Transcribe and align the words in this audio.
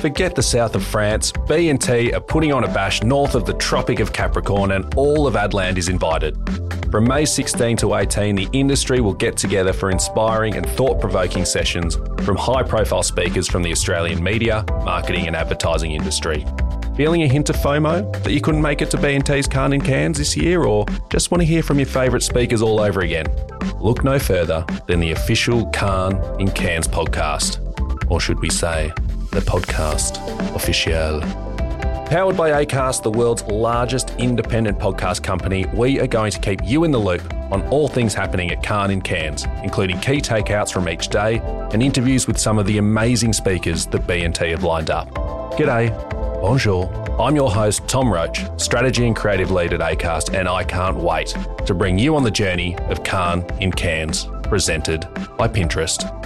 Forget 0.00 0.34
the 0.34 0.42
south 0.42 0.74
of 0.74 0.82
France. 0.82 1.30
B&T 1.46 2.12
are 2.14 2.20
putting 2.20 2.54
on 2.54 2.64
a 2.64 2.68
bash 2.68 3.02
north 3.02 3.34
of 3.34 3.44
the 3.44 3.52
Tropic 3.52 4.00
of 4.00 4.14
Capricorn 4.14 4.72
and 4.72 4.94
all 4.94 5.26
of 5.26 5.34
Adland 5.34 5.76
is 5.76 5.90
invited. 5.90 6.38
From 6.90 7.06
May 7.06 7.26
16 7.26 7.76
to 7.76 7.94
18, 7.94 8.34
the 8.34 8.48
industry 8.54 9.02
will 9.02 9.12
get 9.12 9.36
together 9.36 9.74
for 9.74 9.90
inspiring 9.90 10.54
and 10.56 10.66
thought 10.70 11.02
provoking 11.02 11.44
sessions 11.44 11.96
from 12.24 12.36
high 12.36 12.62
profile 12.62 13.02
speakers 13.02 13.46
from 13.46 13.62
the 13.62 13.70
Australian 13.70 14.22
media, 14.22 14.64
marketing, 14.86 15.26
and 15.26 15.36
advertising 15.36 15.92
industry. 15.92 16.46
Feeling 16.96 17.22
a 17.22 17.28
hint 17.28 17.50
of 17.50 17.56
FOMO 17.56 18.10
that 18.22 18.32
you 18.32 18.40
couldn't 18.40 18.62
make 18.62 18.80
it 18.80 18.90
to 18.92 18.96
B&T's 18.96 19.46
Cannes 19.46 19.74
in 19.74 19.80
Cairns 19.82 20.16
this 20.16 20.34
year, 20.34 20.64
or 20.64 20.86
just 21.10 21.30
want 21.30 21.42
to 21.42 21.46
hear 21.46 21.62
from 21.62 21.78
your 21.78 21.86
favourite 21.86 22.22
speakers 22.22 22.62
all 22.62 22.80
over 22.80 23.02
again? 23.02 23.26
Look 23.78 24.02
no 24.02 24.18
further 24.18 24.64
than 24.86 25.00
the 25.00 25.12
official 25.12 25.66
Cannes 25.72 26.18
in 26.40 26.50
Cairns 26.50 26.88
podcast. 26.88 27.66
Or 28.10 28.18
should 28.18 28.40
we 28.40 28.50
say, 28.50 28.92
the 29.30 29.40
podcast 29.40 30.18
officiel. 30.56 31.20
Powered 32.08 32.36
by 32.36 32.64
ACAST, 32.64 33.04
the 33.04 33.10
world's 33.10 33.44
largest 33.44 34.10
independent 34.18 34.76
podcast 34.78 35.22
company, 35.22 35.64
we 35.72 36.00
are 36.00 36.08
going 36.08 36.32
to 36.32 36.40
keep 36.40 36.60
you 36.64 36.82
in 36.82 36.90
the 36.90 36.98
loop 36.98 37.22
on 37.52 37.62
all 37.68 37.86
things 37.86 38.12
happening 38.12 38.50
at 38.50 38.60
Cannes 38.64 38.90
in 38.90 39.00
Cairns, 39.00 39.46
including 39.62 40.00
key 40.00 40.20
takeouts 40.20 40.72
from 40.72 40.88
each 40.88 41.06
day 41.08 41.38
and 41.72 41.80
interviews 41.80 42.26
with 42.26 42.38
some 42.38 42.58
of 42.58 42.66
the 42.66 42.78
amazing 42.78 43.32
speakers 43.32 43.86
that 43.86 44.04
B&T 44.08 44.50
have 44.50 44.64
lined 44.64 44.90
up. 44.90 45.08
G'day, 45.56 45.90
bonjour. 46.42 46.92
I'm 47.20 47.36
your 47.36 47.52
host, 47.52 47.86
Tom 47.86 48.12
Roach, 48.12 48.40
strategy 48.60 49.06
and 49.06 49.14
creative 49.14 49.52
lead 49.52 49.72
at 49.72 49.80
ACAST, 49.80 50.34
and 50.34 50.48
I 50.48 50.64
can't 50.64 50.96
wait 50.96 51.36
to 51.66 51.74
bring 51.74 51.96
you 51.96 52.16
on 52.16 52.24
the 52.24 52.30
journey 52.32 52.76
of 52.88 53.04
Cannes 53.04 53.44
in 53.60 53.70
Cairns, 53.70 54.26
presented 54.42 55.02
by 55.36 55.46
Pinterest. 55.46 56.19